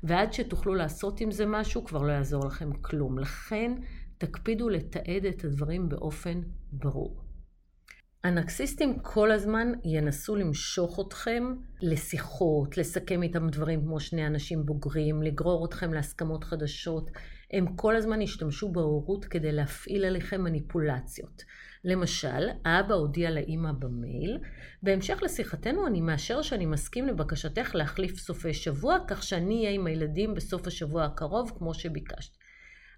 [0.03, 3.19] ועד שתוכלו לעשות עם זה משהו, כבר לא יעזור לכם כלום.
[3.19, 3.71] לכן,
[4.17, 7.21] תקפידו לתעד את הדברים באופן ברור.
[8.23, 11.43] הנרקסיסטים כל הזמן ינסו למשוך אתכם
[11.81, 17.11] לשיחות, לסכם איתם דברים כמו שני אנשים בוגרים, לגרור אתכם להסכמות חדשות.
[17.55, 21.43] הם כל הזמן ישתמשו בהורות כדי להפעיל עליכם מניפולציות.
[21.83, 24.37] למשל, האבא הודיע לאימא במייל,
[24.83, 30.33] בהמשך לשיחתנו אני מאשר שאני מסכים לבקשתך להחליף סופי שבוע, כך שאני אהיה עם הילדים
[30.33, 32.31] בסוף השבוע הקרוב כמו שביקשת.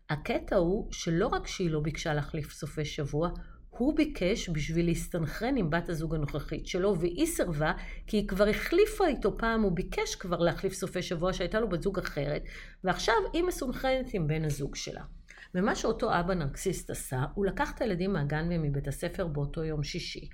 [0.10, 3.30] הקטע הוא שלא רק שהיא לא ביקשה להחליף סופי שבוע,
[3.78, 7.74] הוא ביקש בשביל להסתנכרן עם בת הזוג הנוכחית שלו, והיא סירבה,
[8.08, 11.82] כי היא כבר החליפה איתו פעם, הוא ביקש כבר להחליף סופי שבוע שהייתה לו בת
[11.82, 12.44] זוג אחרת,
[12.84, 15.04] ועכשיו היא מסונכרנת עם בן הזוג שלה.
[15.56, 20.30] ומה שאותו אבא נרקסיסט עשה, הוא לקח את הילדים מהגן ומבית הספר באותו יום שישי.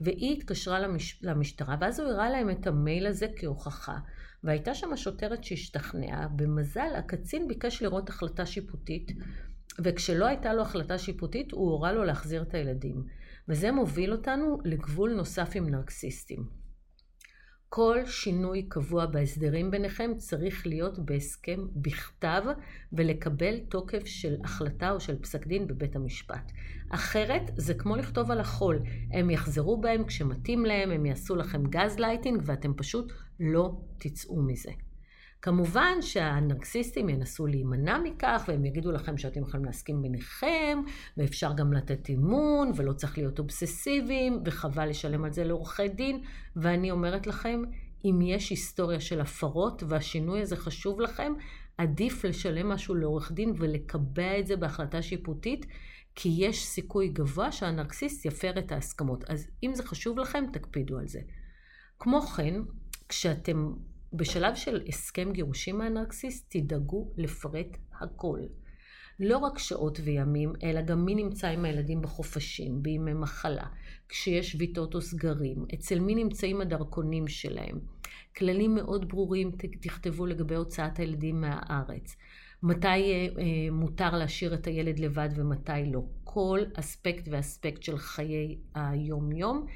[0.00, 1.20] והיא התקשרה למש...
[1.22, 3.96] למשטרה, ואז הוא הראה להם את המייל הזה כהוכחה.
[4.44, 6.28] והייתה שם שוטרת שהשתכנעה.
[6.28, 9.12] במזל, הקצין ביקש לראות החלטה שיפוטית,
[9.84, 13.04] וכשלא הייתה לו החלטה שיפוטית, הוא הורה לו להחזיר את הילדים.
[13.48, 16.64] וזה מוביל אותנו לגבול נוסף עם נרקסיסטים.
[17.68, 22.42] כל שינוי קבוע בהסדרים ביניכם צריך להיות בהסכם בכתב
[22.92, 26.52] ולקבל תוקף של החלטה או של פסק דין בבית המשפט.
[26.90, 31.98] אחרת זה כמו לכתוב על החול, הם יחזרו בהם כשמתאים להם, הם יעשו לכם גז
[31.98, 34.70] לייטינג ואתם פשוט לא תצאו מזה.
[35.44, 40.78] כמובן שהנרקסיסטים ינסו להימנע מכך, והם יגידו לכם שאתם יכולים להסכים ביניכם,
[41.16, 46.20] ואפשר גם לתת אימון, ולא צריך להיות אובססיביים, וחבל לשלם על זה לעורכי דין,
[46.56, 47.62] ואני אומרת לכם,
[48.04, 51.32] אם יש היסטוריה של הפרות והשינוי הזה חשוב לכם,
[51.78, 55.66] עדיף לשלם משהו לעורך דין ולקבע את זה בהחלטה שיפוטית,
[56.14, 59.24] כי יש סיכוי גבוה שהנרקסיסט יפר את ההסכמות.
[59.30, 61.20] אז אם זה חשוב לכם, תקפידו על זה.
[61.98, 62.54] כמו כן,
[63.08, 63.72] כשאתם
[64.16, 68.40] בשלב של הסכם גירושים מהנרקסיסט, תדאגו לפרט הכל.
[69.20, 73.66] לא רק שעות וימים, אלא גם מי נמצא עם הילדים בחופשים, בימי מחלה,
[74.08, 77.80] כשיש שביתות או סגרים, אצל מי נמצאים הדרכונים שלהם.
[78.36, 79.50] כללים מאוד ברורים
[79.80, 82.16] תכתבו לגבי הוצאת הילדים מהארץ.
[82.62, 86.02] מתי אה, אה, מותר להשאיר את הילד לבד ומתי לא.
[86.24, 89.66] כל אספקט ואספקט של חיי היום-יום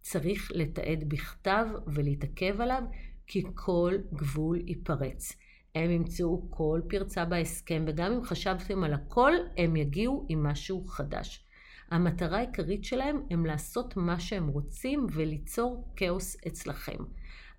[0.00, 2.82] צריך לתעד בכתב ולהתעכב עליו,
[3.32, 5.32] כי כל גבול ייפרץ.
[5.74, 11.46] הם ימצאו כל פרצה בהסכם, וגם אם חשבתם על הכל, הם יגיעו עם משהו חדש.
[11.90, 16.96] המטרה העיקרית שלהם הם לעשות מה שהם רוצים וליצור כאוס אצלכם.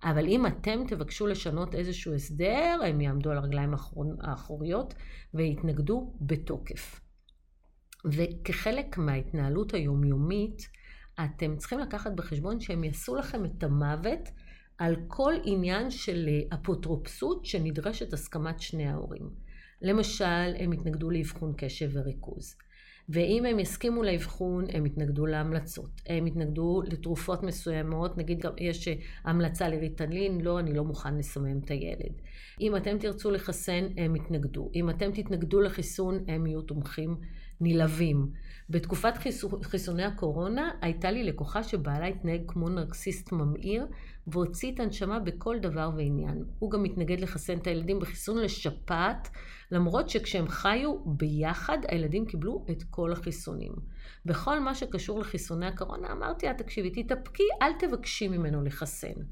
[0.04, 3.74] אבל אם אתם תבקשו לשנות איזשהו הסדר, הם יעמדו על הרגליים
[4.20, 4.94] האחוריות
[5.34, 7.00] ויתנגדו בתוקף.
[8.04, 10.68] וכחלק מההתנהלות היומיומית,
[11.24, 14.28] אתם צריכים לקחת בחשבון שהם יעשו לכם את המוות
[14.82, 19.30] על כל עניין של אפוטרופסות שנדרשת הסכמת שני ההורים.
[19.82, 22.56] למשל, הם יתנגדו לאבחון קשב וריכוז.
[23.08, 25.90] ואם הם יסכימו לאבחון, הם יתנגדו להמלצות.
[26.06, 28.88] הם יתנגדו לתרופות מסוימות, נגיד גם יש
[29.24, 32.12] המלצה לריטלין, לא, אני לא מוכן לסמם את הילד.
[32.60, 34.70] אם אתם תרצו לחסן, הם יתנגדו.
[34.74, 37.16] אם אתם תתנגדו לחיסון, הם יהיו תומכים
[37.62, 38.28] נלהבים.
[38.70, 39.14] בתקופת
[39.62, 43.86] חיסוני הקורונה הייתה לי לקוחה שבעלה התנהג כמו נרקסיסט ממאיר
[44.26, 46.44] והוציא את הנשמה בכל דבר ועניין.
[46.58, 49.28] הוא גם התנגד לחסן את הילדים בחיסון לשפעת,
[49.70, 53.72] למרות שכשהם חיו ביחד הילדים קיבלו את כל החיסונים.
[54.26, 59.22] בכל מה שקשור לחיסוני הקורונה אמרתי לה, תקשיבי, תתאפקי, אל תבקשי ממנו לחסן.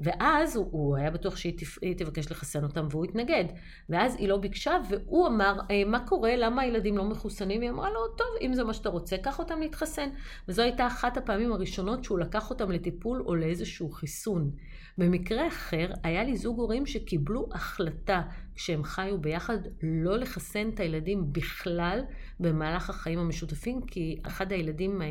[0.00, 3.44] ואז הוא, הוא היה בטוח שהיא תבקש לחסן אותם והוא התנגד.
[3.88, 6.36] ואז היא לא ביקשה והוא אמר, אה, מה קורה?
[6.36, 7.60] למה הילדים לא מחוסנים?
[7.60, 10.08] היא אמרה לו, טוב, אם זה מה שאתה רוצה, קח אותם להתחסן.
[10.48, 14.50] וזו הייתה אחת הפעמים הראשונות שהוא לקח אותם לטיפול או לאיזשהו חיסון.
[14.98, 18.22] במקרה אחר, היה לי זוג הורים שקיבלו החלטה
[18.54, 22.00] כשהם חיו ביחד לא לחסן את הילדים בכלל
[22.40, 25.06] במהלך החיים המשותפים, כי אחד הילדים אה,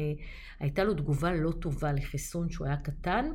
[0.60, 3.26] הייתה לו תגובה לא טובה לחיסון שהוא היה קטן,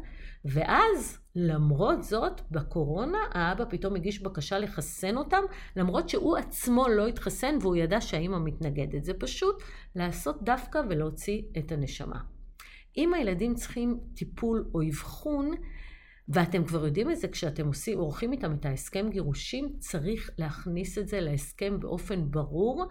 [0.44, 5.42] ואז למרות זאת, בקורונה האבא פתאום הגיש בקשה לחסן אותם,
[5.76, 9.04] למרות שהוא עצמו לא התחסן והוא ידע שהאימא מתנגדת.
[9.04, 9.62] זה פשוט
[9.94, 12.20] לעשות דווקא ולהוציא את הנשמה.
[12.96, 15.50] אם הילדים צריכים טיפול או אבחון,
[16.28, 21.08] ואתם כבר יודעים את זה כשאתם עושים, עורכים איתם את ההסכם גירושים, צריך להכניס את
[21.08, 22.86] זה להסכם באופן ברור.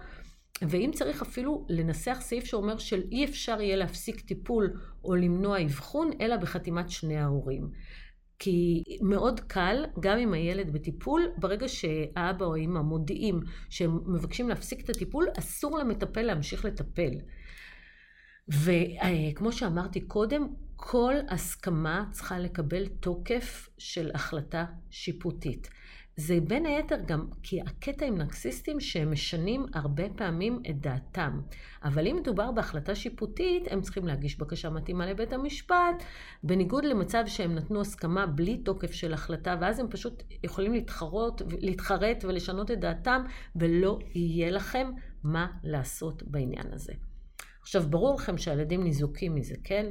[0.62, 6.12] ואם צריך אפילו לנסח סעיף שאומר של אי אפשר יהיה להפסיק טיפול או למנוע אבחון,
[6.22, 7.72] אלא בחתימת שני ההורים.
[8.40, 13.40] כי מאוד קל, גם אם הילד בטיפול, ברגע שהאבא או האמא מודיעים
[13.70, 17.12] שהם מבקשים להפסיק את הטיפול, אסור למטפל להמשיך לטפל.
[18.50, 25.70] וכמו שאמרתי קודם, כל הסכמה צריכה לקבל תוקף של החלטה שיפוטית.
[26.20, 31.42] זה בין היתר גם כי הקטע עם נרקסיסטים שהם משנים הרבה פעמים את דעתם.
[31.84, 36.04] אבל אם מדובר בהחלטה שיפוטית, הם צריכים להגיש בקשה מתאימה לבית המשפט,
[36.44, 42.24] בניגוד למצב שהם נתנו הסכמה בלי תוקף של החלטה, ואז הם פשוט יכולים להתחרות, להתחרט
[42.24, 43.24] ולשנות את דעתם,
[43.56, 44.88] ולא יהיה לכם
[45.24, 46.94] מה לעשות בעניין הזה.
[47.62, 49.86] עכשיו, ברור לכם שהילדים ניזוקים מזה, כן?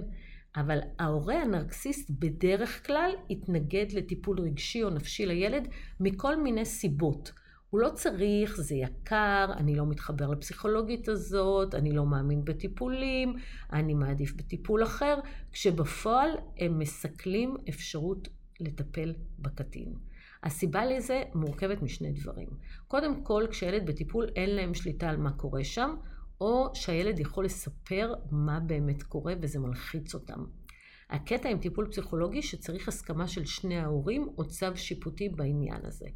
[0.56, 5.68] אבל ההורה הנרקסיסט בדרך כלל יתנגד לטיפול רגשי או נפשי לילד
[6.00, 7.32] מכל מיני סיבות.
[7.70, 13.34] הוא לא צריך, זה יקר, אני לא מתחבר לפסיכולוגית הזאת, אני לא מאמין בטיפולים,
[13.72, 15.18] אני מעדיף בטיפול אחר,
[15.52, 18.28] כשבפועל הם מסכלים אפשרות
[18.60, 19.94] לטפל בקטין.
[20.42, 22.48] הסיבה לזה מורכבת משני דברים.
[22.88, 25.94] קודם כל, כשילד בטיפול אין להם שליטה על מה קורה שם,
[26.40, 30.44] או שהילד יכול לספר מה באמת קורה וזה מלחיץ אותם.
[31.10, 36.06] הקטע עם טיפול פסיכולוגי שצריך הסכמה של שני ההורים או צו שיפוטי בעניין הזה.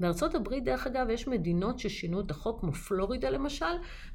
[0.00, 3.64] בארצות הברית, דרך אגב, יש מדינות ששינו את החוק, כמו פלורידה למשל,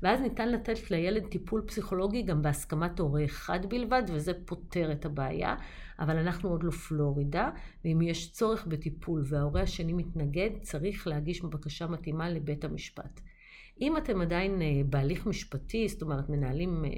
[0.01, 5.55] ואז ניתן לתת לילד טיפול פסיכולוגי גם בהסכמת הורה אחד בלבד, וזה פותר את הבעיה.
[5.99, 7.49] אבל אנחנו עוד לא פלורידה,
[7.85, 13.21] ואם יש צורך בטיפול וההורה השני מתנגד, צריך להגיש בקשה מתאימה לבית המשפט.
[13.83, 16.89] אם אתם עדיין אה, בהליך משפטי, זאת אומרת מנהלים אה,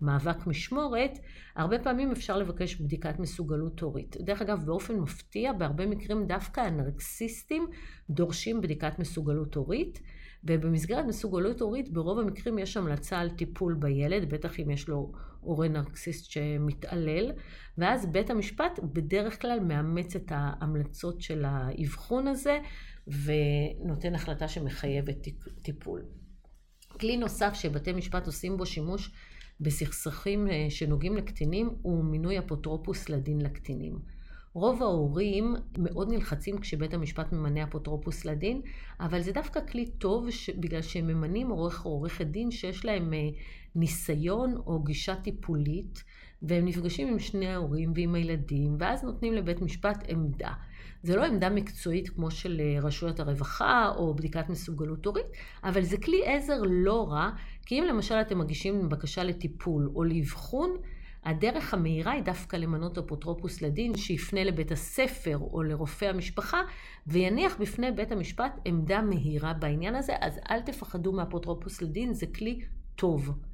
[0.00, 1.18] מאבק משמורת,
[1.56, 4.16] הרבה פעמים אפשר לבקש בדיקת מסוגלות הורית.
[4.20, 7.66] דרך אגב, באופן מפתיע, בהרבה מקרים דווקא הנרקסיסטים
[8.10, 10.00] דורשים בדיקת מסוגלות הורית.
[10.44, 15.68] ובמסגרת מסוגלות הורית, ברוב המקרים יש המלצה על טיפול בילד, בטח אם יש לו הורה
[15.68, 17.32] נרקסיסט שמתעלל,
[17.78, 22.58] ואז בית המשפט בדרך כלל מאמץ את ההמלצות של האבחון הזה,
[23.08, 25.28] ונותן החלטה שמחייבת
[25.62, 26.04] טיפול.
[26.88, 29.10] כלי נוסף שבתי משפט עושים בו שימוש
[29.60, 33.98] בסכסכים אה, שנוגעים לקטינים הוא מינוי אפוטרופוס לדין לקטינים.
[34.52, 38.62] רוב ההורים מאוד נלחצים כשבית המשפט ממנה אפוטרופוס לדין,
[39.00, 40.50] אבל זה דווקא כלי טוב ש...
[40.50, 43.28] בגלל שהם ממנים עורך או עורכת דין שיש להם אה,
[43.74, 46.04] ניסיון או גישה טיפולית,
[46.42, 50.52] והם נפגשים עם שני ההורים ועם הילדים, ואז נותנים לבית משפט עמדה.
[51.02, 55.26] זה לא עמדה מקצועית כמו של אה, רשויות הרווחה או בדיקת מסוגלות הורית,
[55.64, 57.30] אבל זה כלי עזר לא רע,
[57.66, 60.70] כי אם למשל אתם מגישים בקשה לטיפול או לאבחון,
[61.24, 66.62] הדרך המהירה היא דווקא למנות אפוטרופוס לדין שיפנה לבית הספר או לרופא המשפחה
[67.06, 72.60] ויניח בפני בית המשפט עמדה מהירה בעניין הזה, אז אל תפחדו מאפוטרופוס לדין, זה כלי
[72.96, 73.47] טוב.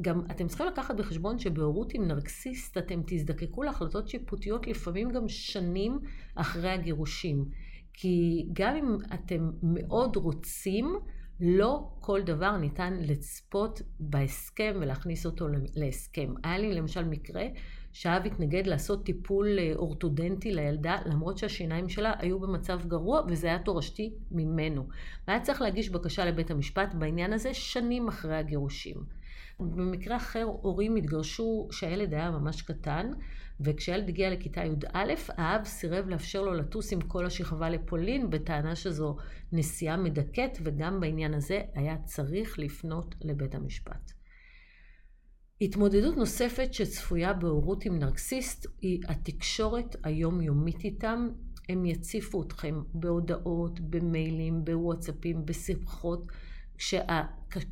[0.00, 5.98] גם אתם צריכים לקחת בחשבון שבהורות עם נרקסיסט אתם תזדקקו להחלטות שיפוטיות לפעמים גם שנים
[6.34, 7.44] אחרי הגירושים.
[7.92, 10.98] כי גם אם אתם מאוד רוצים,
[11.40, 16.34] לא כל דבר ניתן לצפות בהסכם ולהכניס אותו להסכם.
[16.44, 17.44] היה לי למשל מקרה
[17.92, 23.58] שאב התנגד לעשות טיפול אה, אורתודנטי לילדה, למרות שהשיניים שלה היו במצב גרוע וזה היה
[23.58, 24.88] תורשתי ממנו.
[25.28, 29.23] והיה צריך להגיש בקשה לבית המשפט בעניין הזה שנים אחרי הגירושים.
[29.60, 33.10] במקרה אחר הורים התגרשו כשהילד היה ממש קטן,
[33.60, 39.16] וכשהילד הגיע לכיתה י"א, האב סירב לאפשר לו לטוס עם כל השכבה לפולין, בטענה שזו
[39.52, 44.12] נסיעה מדכאת, וגם בעניין הזה היה צריך לפנות לבית המשפט.
[45.60, 51.28] התמודדות נוספת שצפויה בהורות עם נרקסיסט היא התקשורת היומיומית איתם.
[51.68, 56.26] הם יציפו אתכם בהודעות, במיילים, בוואטסאפים, בשיחות.
[56.78, 57.22] כשה,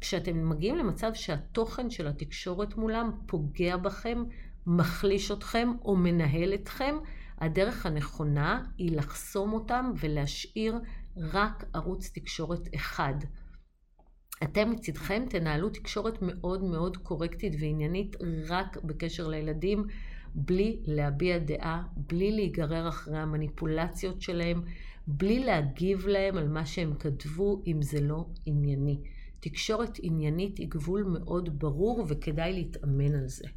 [0.00, 4.24] כשאתם מגיעים למצב שהתוכן של התקשורת מולם פוגע בכם,
[4.66, 6.96] מחליש אתכם או מנהל אתכם,
[7.38, 10.78] הדרך הנכונה היא לחסום אותם ולהשאיר
[11.16, 13.14] רק ערוץ תקשורת אחד.
[14.42, 18.16] אתם מצדכם תנהלו תקשורת מאוד מאוד קורקטית ועניינית
[18.48, 19.86] רק בקשר לילדים,
[20.34, 24.62] בלי להביע דעה, בלי להיגרר אחרי המניפולציות שלהם,
[25.06, 29.00] בלי להגיב להם על מה שהם כתבו אם זה לא ענייני.
[29.40, 33.48] תקשורת עניינית היא גבול מאוד ברור וכדאי להתאמן על זה.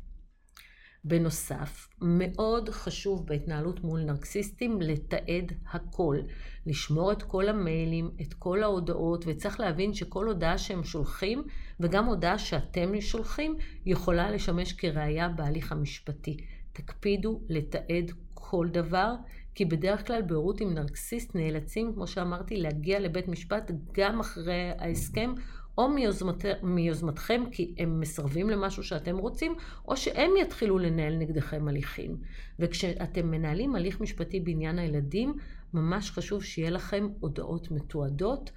[1.08, 6.17] בנוסף, מאוד חשוב בהתנהלות מול נרקסיסטים לתעד הכל,
[6.65, 11.43] לשמור את כל המיילים, את כל ההודעות, וצריך להבין שכל הודעה שהם שולחים,
[11.79, 13.55] וגם הודעה שאתם שולחים,
[13.86, 16.38] יכולה לשמש כראיה בהליך המשפטי.
[16.73, 19.13] תקפידו לתעד כל דבר,
[19.56, 25.34] כי בדרך כלל בהורות עם נרקסיסט נאלצים, כמו שאמרתי, להגיע לבית משפט גם אחרי ההסכם,
[25.78, 29.56] או מיוזמת, מיוזמתכם כי הם מסרבים למשהו שאתם רוצים,
[29.88, 32.18] או שהם יתחילו לנהל נגדכם הליכים.
[32.60, 35.34] וכשאתם מנהלים הליך משפטי בעניין הילדים,
[35.74, 38.52] ממש חשוב שיהיה לכם הודעות מתועדות.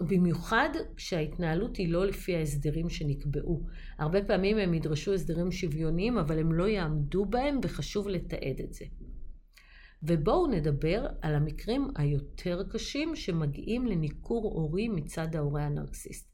[0.00, 3.62] במיוחד כשההתנהלות היא לא לפי ההסדרים שנקבעו.
[3.98, 8.84] הרבה פעמים הם ידרשו הסדרים שוויוניים, אבל הם לא יעמדו בהם, וחשוב לתעד את זה.
[10.02, 16.30] ובואו נדבר על המקרים היותר קשים שמגיעים לניכור הורי מצד ההורה הנרקסיסט.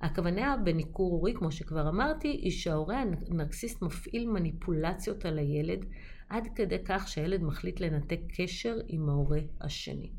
[0.00, 5.86] הכוונה בניכור הורי, כמו שכבר אמרתי, היא שההורה הנרקסיסט מפעיל מניפולציות על הילד
[6.28, 10.12] עד כדי כך שהילד מחליט לנתק קשר עם ההורה השני.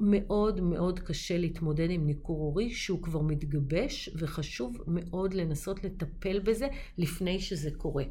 [0.00, 6.68] מאוד מאוד קשה להתמודד עם ניכור הורי שהוא כבר מתגבש וחשוב מאוד לנסות לטפל בזה
[6.98, 8.04] לפני שזה קורה.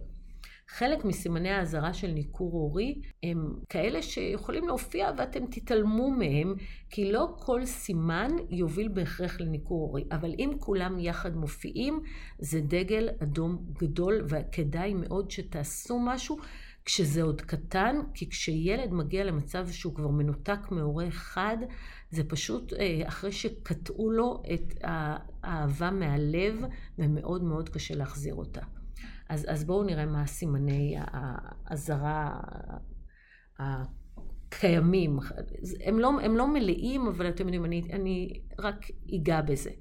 [0.70, 6.54] חלק מסימני האזהרה של ניכור הורי הם כאלה שיכולים להופיע ואתם תתעלמו מהם,
[6.90, 10.04] כי לא כל סימן יוביל בהכרח לניכור הורי.
[10.12, 12.00] אבל אם כולם יחד מופיעים,
[12.40, 16.38] זה דגל אדום גדול, וכדאי מאוד שתעשו משהו.
[16.86, 21.58] כשזה עוד קטן, כי כשילד מגיע למצב שהוא כבר מנותק מהורה אחד,
[22.12, 26.62] זה פשוט אה, אחרי שקטעו לו את האהבה מהלב,
[27.00, 28.62] ומאוד מאוד קשה להחזיר אותה.
[29.30, 32.40] אז, אז בואו נראה מה סימני האזהרה
[33.60, 35.20] הקיימים.
[35.84, 38.86] הם לא, הם לא מלאים, אבל אתם יודעים, אני, אני רק
[39.16, 39.72] אגע בזה.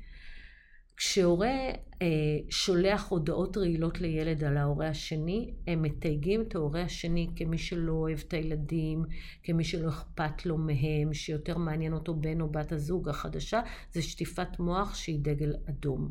[0.96, 1.70] כשהורה
[2.02, 2.06] אה,
[2.50, 8.18] שולח הודעות רעילות לילד על ההורה השני, הם מתייגים את ההורה השני כמי שלא אוהב
[8.28, 9.04] את הילדים,
[9.42, 13.60] כמי שלא אכפת לו מהם, שיותר מעניין אותו בן או בת הזוג החדשה,
[13.92, 16.10] זה שטיפת מוח שהיא דגל אדום.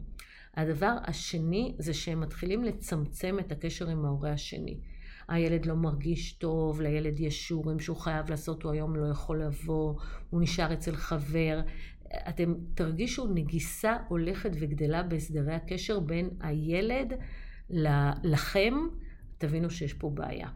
[0.55, 4.79] הדבר השני זה שהם מתחילים לצמצם את הקשר עם ההורה השני.
[5.27, 9.95] הילד לא מרגיש טוב, לילד יש שיעורים שהוא חייב לעשות, הוא היום לא יכול לבוא,
[10.29, 11.61] הוא נשאר אצל חבר.
[12.29, 17.13] אתם תרגישו נגיסה הולכת וגדלה בהסדרי הקשר בין הילד
[18.23, 18.73] לכם,
[19.37, 20.49] תבינו שיש פה בעיה.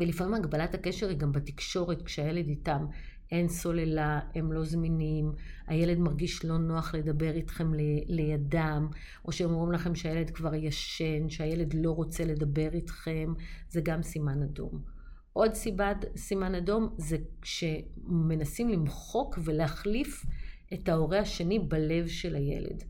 [0.00, 2.86] ולפעמים הגבלת הקשר היא גם בתקשורת כשהילד איתם.
[3.30, 5.32] אין סוללה, הם לא זמינים,
[5.66, 7.72] הילד מרגיש לא נוח לדבר איתכם
[8.06, 8.88] לידם,
[9.24, 13.34] או שהם אומרים לכם שהילד כבר ישן, שהילד לא רוצה לדבר איתכם,
[13.68, 14.80] זה גם סימן אדום.
[15.32, 20.26] עוד סיבת, סימן אדום זה כשמנסים למחוק ולהחליף
[20.74, 22.84] את ההורה השני בלב של הילד.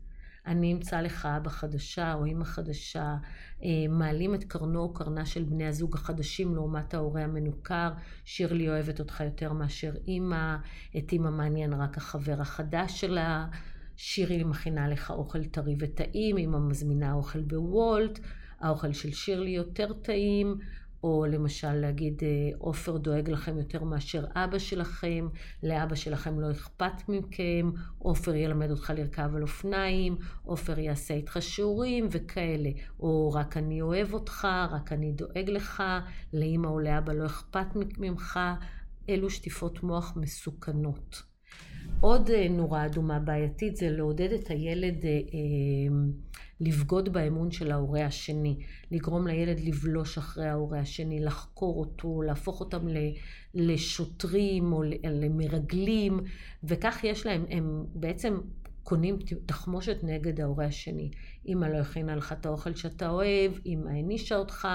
[0.47, 3.15] אני אמצא לך אבא חדשה או אמא חדשה,
[3.63, 7.89] אה, מעלים את קרנו או קרנה של בני הזוג החדשים לעומת ההורה המנוכר,
[8.25, 10.55] שירלי אוהבת אותך יותר מאשר אמא,
[10.97, 13.47] את אמא מעניין רק החבר החדש שלה,
[13.95, 18.19] שירלי מכינה לך אוכל טרי וטעים, אמא מזמינה אוכל בוולט,
[18.59, 20.55] האוכל של שירלי יותר טעים,
[21.07, 25.27] או למשל להגיד, אה, עופר דואג לכם יותר מאשר אבא שלכם,
[25.63, 32.07] לאבא שלכם לא אכפת מכם, עופר ילמד אותך לרכב על אופניים, עופר יעשה איתך שיעורים
[32.11, 32.69] וכאלה.
[32.99, 35.83] או רק אני אוהב אותך, רק אני דואג לך,
[36.33, 38.39] לאמא או לאבא לא אכפת ממך.
[39.09, 41.23] אלו שטיפות מוח מסוכנות.
[42.01, 45.11] עוד אה, נורה אדומה בעייתית זה לעודד את הילד אה,
[46.59, 48.57] לבגוד באמון של ההורה השני,
[48.91, 52.87] לגרום לילד לבלוש אחרי ההורה השני, לחקור אותו, להפוך אותם
[53.53, 56.19] לשוטרים או למרגלים,
[56.63, 58.37] וכך יש להם, הם בעצם
[58.87, 61.11] קונים תחמושת נגד ההורה השני.
[61.47, 64.67] אמא לא הכינה לך את האוכל שאתה אוהב, אמא הענישה אותך,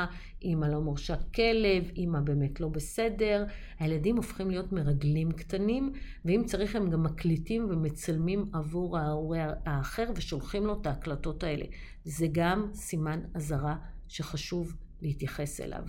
[0.44, 3.44] אמא לא מורשה כלב, אמא באמת לא בסדר.
[3.78, 5.92] הילדים הופכים להיות מרגלים קטנים,
[6.24, 11.64] ואם צריך הם גם מקליטים ומצלמים עבור ההורה האחר ושולחים לו את ההקלטות האלה.
[12.04, 13.76] זה גם סימן אזהרה
[14.08, 15.84] שחשוב להתייחס אליו.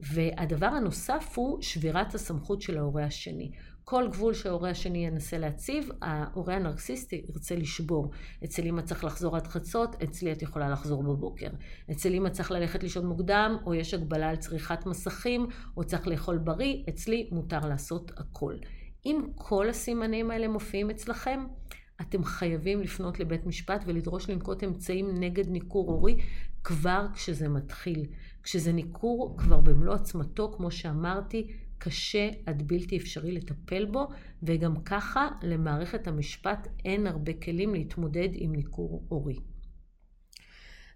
[0.00, 3.50] והדבר הנוסף הוא שבירת הסמכות של ההורה השני.
[3.84, 8.10] כל גבול שההורה השני ינסה להציב, ההורה הנרקסיסטי ירצה לשבור.
[8.44, 11.48] אצל אמא צריך לחזור עד חצות, אצלי את יכולה לחזור בבוקר.
[11.90, 16.38] אצל אמא צריך ללכת לישון מוקדם, או יש הגבלה על צריכת מסכים, או צריך לאכול
[16.38, 18.54] בריא, אצלי מותר לעשות הכל.
[19.06, 21.44] אם כל הסימנים האלה מופיעים אצלכם,
[22.00, 26.20] אתם חייבים לפנות לבית משפט ולדרוש לנקוט אמצעים נגד ניכור הורי
[26.64, 28.06] כבר כשזה מתחיל.
[28.42, 31.50] כשזה ניכור כבר במלוא עצמתו, כמו שאמרתי,
[31.84, 34.08] קשה עד בלתי אפשרי לטפל בו,
[34.42, 39.36] וגם ככה למערכת המשפט אין הרבה כלים להתמודד עם ניכור הורי.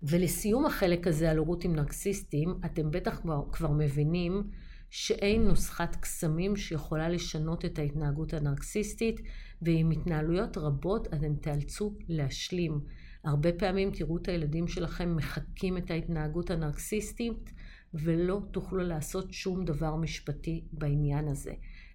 [0.03, 4.43] ולסיום החלק הזה על הורות עם נרקסיסטים, אתם בטח כבר, כבר מבינים
[4.91, 9.21] שאין נוסחת קסמים שיכולה לשנות את ההתנהגות הנרקסיסטית,
[9.63, 12.81] ועם התנהלויות רבות אתם תיאלצו להשלים.
[13.25, 17.53] הרבה פעמים תראו את הילדים שלכם מחקים את ההתנהגות הנרקסיסטית,
[17.95, 21.53] ולא תוכלו לעשות שום דבר משפטי בעניין הזה.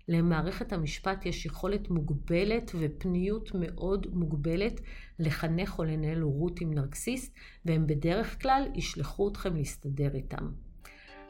[0.08, 4.82] למערכת המשפט יש יכולת מוגבלת ופניות מאוד מוגבלת
[5.20, 7.34] לחנך או לנהל הורות עם נרקסיסט,
[7.66, 10.52] והם בדרך כלל ישלחו אתכם להסתדר איתם.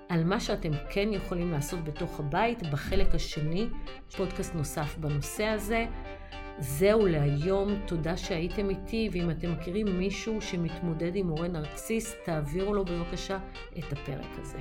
[0.09, 3.67] על מה שאתם כן יכולים לעשות בתוך הבית, בחלק השני,
[4.17, 5.85] פודקאסט נוסף בנושא הזה.
[6.59, 12.85] זהו להיום, תודה שהייתם איתי, ואם אתם מכירים מישהו שמתמודד עם הורה נרקסיסט, תעבירו לו
[12.85, 13.39] בבקשה
[13.79, 14.59] את הפרק הזה.